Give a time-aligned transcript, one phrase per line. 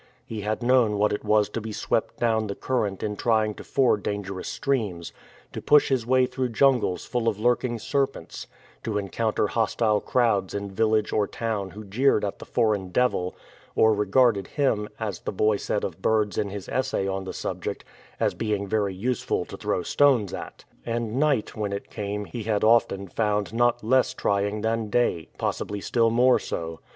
[0.25, 3.63] He had known what it was to be swept down the current in trying to
[3.63, 5.13] ford danger ous streams,
[5.53, 8.47] to push his way through jungles full of lurk ing serpents,
[8.83, 13.35] to encounter hostile crowds in village or town who jeered at the "foreign devil,*"
[13.75, 17.83] or regarded him, as the boy said of birds in his essay on the subject,
[18.19, 22.41] as being *' v^ery useful to throw stones at." And night when it came he
[22.41, 26.79] had often found not less trying than day, possibly still more so.